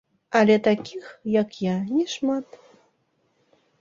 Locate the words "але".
0.37-0.55